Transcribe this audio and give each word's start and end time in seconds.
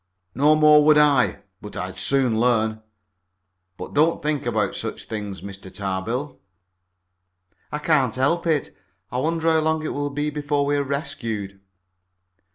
"No 0.33 0.55
more 0.55 0.83
would 0.83 0.97
I, 0.97 1.43
but 1.61 1.77
I'd 1.77 1.95
soon 1.95 2.39
learn. 2.39 2.81
But 3.77 3.93
don't 3.93 4.23
think 4.23 4.47
about 4.47 4.73
such 4.73 5.05
things, 5.05 5.41
Mr. 5.41 5.71
Tarbill." 5.71 6.39
"I 7.71 7.77
can't 7.77 8.15
help 8.15 8.47
it. 8.47 8.75
I 9.11 9.19
wonder 9.19 9.47
how 9.47 9.59
long 9.59 9.85
it 9.85 9.93
will 9.93 10.09
be 10.09 10.31
before 10.31 10.65
we 10.65 10.75
are 10.75 10.83
rescued?" 10.83 11.59